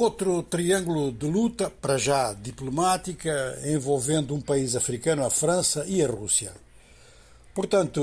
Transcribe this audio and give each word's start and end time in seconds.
Outro 0.00 0.44
triângulo 0.44 1.10
de 1.10 1.26
luta, 1.26 1.68
para 1.68 1.98
já 1.98 2.32
diplomática, 2.32 3.58
envolvendo 3.66 4.32
um 4.32 4.40
país 4.40 4.76
africano, 4.76 5.26
a 5.26 5.28
França 5.28 5.84
e 5.88 6.00
a 6.00 6.06
Rússia. 6.06 6.52
Portanto, 7.52 8.00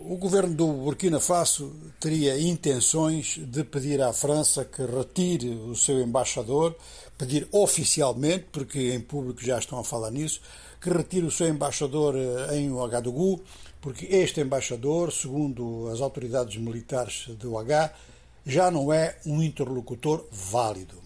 o 0.00 0.16
governo 0.16 0.56
do 0.56 0.66
Burkina 0.66 1.20
Faso 1.20 1.72
teria 2.00 2.36
intenções 2.36 3.38
de 3.38 3.62
pedir 3.62 4.02
à 4.02 4.12
França 4.12 4.64
que 4.64 4.82
retire 4.82 5.50
o 5.50 5.76
seu 5.76 6.00
embaixador, 6.00 6.74
pedir 7.16 7.46
oficialmente, 7.52 8.46
porque 8.50 8.92
em 8.92 9.00
público 9.00 9.40
já 9.40 9.56
estão 9.56 9.78
a 9.78 9.84
falar 9.84 10.10
nisso, 10.10 10.40
que 10.80 10.90
retire 10.90 11.26
o 11.26 11.30
seu 11.30 11.46
embaixador 11.46 12.16
eh, 12.16 12.58
em 12.58 12.72
Ouagadougou, 12.72 13.40
porque 13.80 14.06
este 14.06 14.40
embaixador, 14.40 15.12
segundo 15.12 15.88
as 15.92 16.00
autoridades 16.00 16.56
militares 16.56 17.28
do 17.38 17.52
Ouaga, 17.52 17.92
já 18.44 18.68
não 18.68 18.92
é 18.92 19.16
um 19.24 19.40
interlocutor 19.40 20.26
válido. 20.32 21.05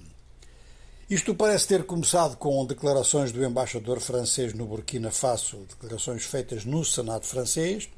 Isto 1.10 1.34
parece 1.34 1.66
ter 1.66 1.82
começado 1.82 2.36
com 2.36 2.64
declarações 2.64 3.32
do 3.32 3.44
embaixador 3.44 3.98
francês 3.98 4.54
no 4.54 4.64
Burkina 4.64 5.10
Faso, 5.10 5.66
declarações 5.68 6.22
feitas 6.22 6.64
no 6.64 6.84
Senado 6.84 7.26
francês. 7.26 7.88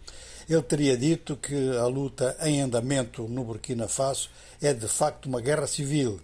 Ele 0.48 0.62
teria 0.62 0.96
dito 0.96 1.36
que 1.36 1.76
a 1.76 1.84
luta 1.84 2.34
em 2.40 2.62
andamento 2.62 3.28
no 3.28 3.44
Burkina 3.44 3.86
Faso 3.86 4.30
é 4.62 4.72
de 4.72 4.88
facto 4.88 5.26
uma 5.26 5.42
guerra 5.42 5.66
civil. 5.66 6.22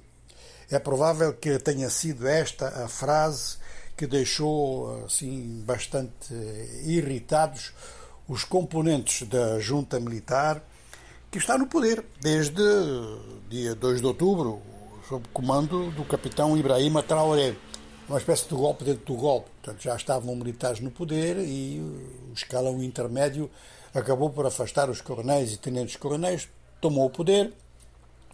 É 0.70 0.78
provável 0.78 1.34
que 1.34 1.58
tenha 1.58 1.90
sido 1.90 2.26
esta 2.26 2.68
a 2.82 2.88
frase 2.88 3.58
que 3.94 4.06
deixou 4.06 5.04
assim 5.04 5.62
bastante 5.66 6.32
irritados 6.86 7.70
os 8.26 8.44
componentes 8.44 9.28
da 9.28 9.60
junta 9.60 10.00
militar 10.00 10.66
que 11.30 11.36
está 11.36 11.58
no 11.58 11.66
poder 11.66 12.02
desde 12.18 12.62
dia 13.50 13.74
2 13.74 14.00
de 14.00 14.06
outubro, 14.06 14.62
sob 15.08 15.26
comando 15.32 15.90
do 15.92 16.04
capitão 16.04 16.54
Ibrahima 16.54 17.02
Traoré. 17.02 17.56
Uma 18.06 18.18
espécie 18.18 18.46
de 18.46 18.54
golpe 18.54 18.84
dentro 18.84 19.06
do 19.06 19.14
golpe. 19.14 19.48
Portanto, 19.62 19.82
já 19.82 19.96
estavam 19.96 20.36
militares 20.36 20.80
no 20.80 20.90
poder 20.90 21.38
e 21.38 21.80
o 21.80 22.32
escalão 22.34 22.82
intermédio 22.82 23.50
acabou 23.94 24.28
por 24.28 24.44
afastar 24.44 24.90
os 24.90 25.00
coronéis 25.00 25.54
e 25.54 25.56
tenentes-coronéis, 25.56 26.46
tomou 26.78 27.06
o 27.06 27.10
poder 27.10 27.54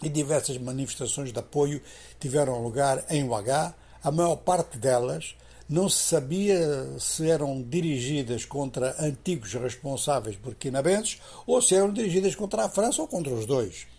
e 0.02 0.08
diversas 0.08 0.58
manifestações 0.58 1.32
de 1.32 1.38
apoio 1.38 1.80
tiveram 2.18 2.60
lugar 2.60 3.04
em 3.08 3.22
Ouaga. 3.22 3.72
A 4.02 4.10
maior 4.10 4.36
parte 4.36 4.76
delas 4.76 5.36
não 5.68 5.88
se 5.88 5.98
sabia 5.98 6.58
se 6.98 7.30
eram 7.30 7.62
dirigidas 7.62 8.44
contra 8.44 8.96
antigos 9.00 9.54
responsáveis 9.54 10.36
burkinabenses 10.36 11.20
ou 11.46 11.62
se 11.62 11.76
eram 11.76 11.92
dirigidas 11.92 12.34
contra 12.34 12.64
a 12.64 12.68
França 12.68 13.00
ou 13.00 13.06
contra 13.06 13.32
os 13.32 13.46
dois. 13.46 13.93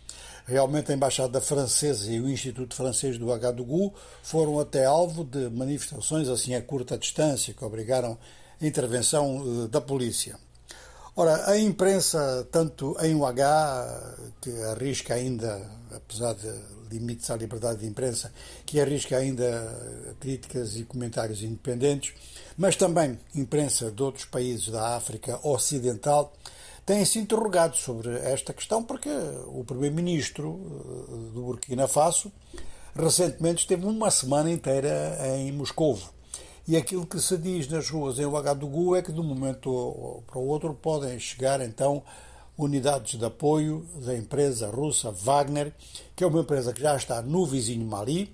Realmente 0.45 0.91
a 0.91 0.95
Embaixada 0.95 1.41
Francesa 1.41 2.11
e 2.11 2.21
o 2.21 2.29
Instituto 2.29 2.75
Francês 2.75 3.17
do 3.17 3.31
Agadougou 3.31 3.93
foram 4.21 4.59
até 4.59 4.85
alvo 4.85 5.23
de 5.23 5.49
manifestações 5.49 6.27
assim 6.29 6.53
a 6.53 6.61
curta 6.61 6.97
distância 6.97 7.53
que 7.53 7.65
obrigaram 7.65 8.15
a 8.61 8.65
intervenção 8.65 9.63
eh, 9.63 9.67
da 9.67 9.81
polícia. 9.81 10.37
Ora, 11.15 11.49
a 11.49 11.57
imprensa, 11.57 12.45
tanto 12.52 12.95
em 13.02 13.15
UH, 13.15 14.17
que 14.41 14.52
arrisca 14.63 15.13
ainda, 15.13 15.65
apesar 15.89 16.33
de 16.33 16.52
limites 16.91 17.30
à 17.31 17.37
liberdade 17.37 17.80
de 17.80 17.87
imprensa, 17.87 18.31
que 18.65 18.80
arrisca 18.80 19.17
ainda 19.17 20.15
críticas 20.19 20.75
e 20.75 20.83
comentários 20.83 21.41
independentes, 21.41 22.13
mas 22.57 22.75
também 22.75 23.17
imprensa 23.33 23.89
de 23.89 24.03
outros 24.03 24.25
países 24.25 24.67
da 24.67 24.95
África 24.95 25.39
Ocidental, 25.41 26.33
têm-se 26.86 27.19
interrogado 27.19 27.75
sobre 27.75 28.16
esta 28.19 28.53
questão 28.53 28.83
porque 28.83 29.09
o 29.47 29.64
primeiro-ministro 29.64 30.59
eh, 30.64 31.33
do 31.33 31.42
Burkina 31.42 31.88
Faso 31.88 32.31
recentemente 32.95 33.61
esteve 33.61 33.86
uma 33.86 34.11
semana 34.11 34.52
inteira 34.52 35.17
em 35.38 35.52
Moscou. 35.52 36.00
E 36.67 36.75
aquilo 36.75 37.05
que 37.05 37.19
se 37.19 37.38
diz 37.38 37.67
nas 37.67 37.89
ruas 37.89 38.17
em 38.17 38.25
Ouagadougou 38.25 38.95
é 38.95 39.02
que 39.02 39.11
de 39.11 39.19
um 39.19 39.23
momento 39.23 40.23
para 40.25 40.39
o 40.39 40.47
outro 40.47 40.73
podem 40.73 41.19
chegar 41.19 41.61
então 41.61 42.02
unidades 42.58 43.20
de 43.20 43.26
apoio 43.26 43.86
da 44.04 44.15
empresa 44.15 44.70
russa 44.70 45.11
Wagner, 45.11 45.73
que 46.15 46.23
é 46.23 46.27
uma 46.27 46.39
empresa 46.39 46.73
que 46.73 46.82
já 46.82 46.95
está 46.95 47.21
no 47.21 47.45
vizinho 47.45 47.86
Mali, 47.86 48.33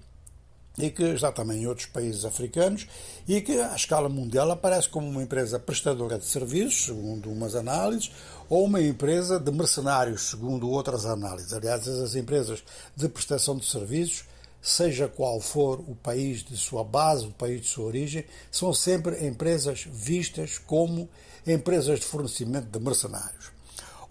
e 0.78 0.90
que 0.90 1.04
está 1.04 1.32
também 1.32 1.64
em 1.64 1.68
outros 1.68 1.88
países 1.88 2.24
africanos 2.24 2.88
e 3.28 3.42
que, 3.42 3.60
à 3.60 3.76
escala 3.76 4.08
mundial, 4.08 4.50
aparece 4.52 4.88
como 4.88 5.08
uma 5.08 5.24
empresa 5.24 5.60
prestadora 5.60 6.18
de 6.18 6.26
serviços, 6.26 6.86
segundo 6.86 7.30
umas 7.30 7.56
análises, 7.56 8.12
ou 8.50 8.66
uma 8.66 8.82
empresa 8.82 9.40
de 9.40 9.52
mercenários, 9.52 10.30
segundo 10.30 10.70
outras 10.70 11.06
análises. 11.06 11.54
Aliás, 11.54 11.88
as 11.88 12.16
empresas 12.16 12.64
de 12.96 13.10
prestação 13.10 13.58
de 13.58 13.66
serviços, 13.66 14.26
seja 14.62 15.08
qual 15.08 15.42
for 15.42 15.80
o 15.80 15.96
país 15.96 16.44
de 16.44 16.56
sua 16.56 16.84
base, 16.84 17.26
o 17.26 17.32
país 17.32 17.62
de 17.62 17.68
sua 17.68 17.86
origem, 17.86 18.24
são 18.52 18.74
sempre 18.74 19.26
empresas 19.26 19.86
vistas 19.92 20.58
como 20.58 21.10
empresas 21.46 22.00
de 22.00 22.06
fornecimento 22.06 22.68
de 22.68 22.80
mercenários. 22.80 23.52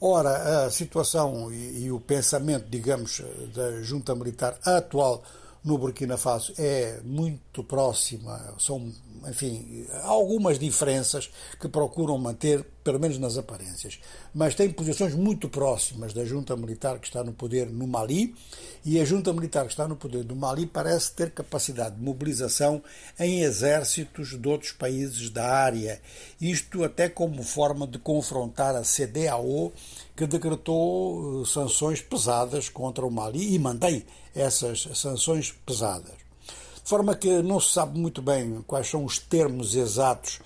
Ora, 0.00 0.64
a 0.64 0.70
situação 0.70 1.52
e, 1.52 1.84
e 1.84 1.92
o 1.92 2.00
pensamento, 2.00 2.66
digamos, 2.68 3.22
da 3.54 3.82
junta 3.82 4.14
militar 4.14 4.58
atual 4.64 5.22
no 5.64 5.76
Burkina 5.76 6.16
Faso 6.16 6.54
é 6.58 7.00
muito 7.04 7.62
próxima, 7.62 8.54
são, 8.58 8.92
enfim, 9.28 9.86
algumas 10.02 10.58
diferenças 10.58 11.30
que 11.60 11.68
procuram 11.68 12.16
manter, 12.18 12.64
pelo 12.90 12.98
menos 12.98 13.18
nas 13.18 13.38
aparências, 13.38 14.00
mas 14.34 14.56
tem 14.56 14.68
posições 14.68 15.14
muito 15.14 15.48
próximas 15.48 16.12
da 16.12 16.24
junta 16.24 16.56
militar 16.56 16.98
que 16.98 17.06
está 17.06 17.22
no 17.22 17.32
poder 17.32 17.70
no 17.70 17.86
Mali 17.86 18.34
e 18.84 18.98
a 18.98 19.04
junta 19.04 19.32
militar 19.32 19.64
que 19.64 19.70
está 19.70 19.86
no 19.86 19.94
poder 19.94 20.24
do 20.24 20.34
Mali 20.34 20.66
parece 20.66 21.12
ter 21.12 21.30
capacidade 21.30 21.94
de 21.94 22.02
mobilização 22.02 22.82
em 23.16 23.42
exércitos 23.42 24.36
de 24.36 24.48
outros 24.48 24.72
países 24.72 25.30
da 25.30 25.46
área, 25.46 26.00
isto 26.40 26.82
até 26.82 27.08
como 27.08 27.44
forma 27.44 27.86
de 27.86 28.00
confrontar 28.00 28.74
a 28.74 28.82
CDAO 28.82 29.72
que 30.16 30.26
decretou 30.26 31.42
eh, 31.42 31.46
sanções 31.46 32.00
pesadas 32.00 32.68
contra 32.68 33.06
o 33.06 33.10
Mali 33.10 33.54
e 33.54 33.58
mantém 33.60 34.04
essas 34.34 34.88
sanções 34.94 35.54
pesadas. 35.64 36.14
De 36.82 36.88
forma 36.88 37.14
que 37.14 37.40
não 37.40 37.60
se 37.60 37.72
sabe 37.72 37.96
muito 37.96 38.20
bem 38.20 38.64
quais 38.66 38.88
são 38.88 39.04
os 39.04 39.16
termos 39.16 39.76
exatos 39.76 40.40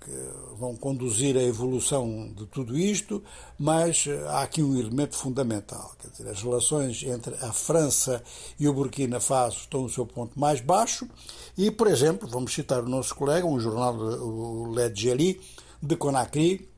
que 0.00 0.56
vão 0.58 0.76
conduzir 0.76 1.36
a 1.36 1.42
evolução 1.42 2.32
de 2.36 2.46
tudo 2.46 2.78
isto, 2.78 3.22
mas 3.58 4.06
eh, 4.06 4.24
há 4.28 4.42
aqui 4.42 4.62
um 4.62 4.78
elemento 4.78 5.16
fundamental. 5.16 5.94
Quer 6.00 6.10
dizer, 6.10 6.28
as 6.28 6.42
relações 6.42 7.02
entre 7.02 7.34
a 7.44 7.52
França 7.52 8.22
e 8.58 8.68
o 8.68 8.72
Burkina 8.72 9.18
Faso 9.18 9.58
estão 9.58 9.82
no 9.82 9.90
seu 9.90 10.06
ponto 10.06 10.38
mais 10.38 10.60
baixo 10.60 11.08
e, 11.58 11.70
por 11.70 11.88
exemplo, 11.88 12.28
vamos 12.28 12.54
citar 12.54 12.82
o 12.82 12.88
nosso 12.88 13.14
colega, 13.14 13.46
um 13.46 13.58
jornal, 13.58 13.96
o 13.96 14.72
Le 14.72 14.94
Geli, 14.94 15.40
de 15.82 15.96
Conakry, 15.96 16.68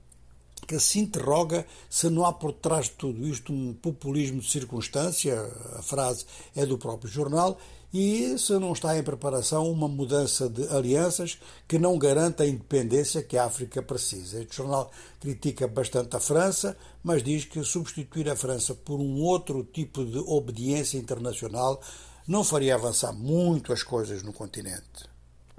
que 0.69 0.79
se 0.79 0.99
interroga 1.01 1.67
se 1.89 2.11
não 2.11 2.27
há 2.27 2.33
por 2.33 2.53
trás 2.53 2.85
de 2.85 2.93
tudo 2.93 3.27
isto 3.27 3.51
um 3.55 3.73
populismo 3.73 4.39
de 4.39 4.51
circunstância, 4.51 5.41
a 5.77 5.83
frase 5.83 6.27
é 6.55 6.67
do 6.67 6.77
próprio 6.77 7.11
jornal, 7.11 7.59
e 7.93 8.39
se 8.39 8.53
não 8.59 8.75
está 8.75 8.99
em 8.99 9.03
preparação 9.03 9.73
uma 9.73 9.89
mudança 9.89 10.47
de 10.47 10.69
alianças 10.69 11.39
que 11.67 11.79
não 11.79 11.99
garanta 11.99 12.43
a 12.43 12.47
independência 12.47 13.23
que 13.23 13.39
a 13.39 13.47
África 13.47 13.83
precisa. 13.83 14.43
Este 14.43 14.57
jornal 14.57 14.91
critica 15.19 15.67
bastante 15.67 16.15
a 16.15 16.21
França, 16.21 16.77
mas 17.03 17.23
diz 17.23 17.47
que 17.47 17.65
substituir 17.65 18.29
a 18.29 18.37
França 18.37 18.75
por 18.75 19.01
um 19.01 19.23
outro 19.23 19.65
tipo 19.65 20.05
de 20.05 20.19
obediência 20.19 20.99
internacional 20.99 21.81
não 22.27 22.45
faria 22.45 22.75
avançar 22.75 23.15
muito 23.15 23.73
as 23.73 23.83
coisas 23.83 24.23
no 24.23 24.35
continente. 24.35 25.09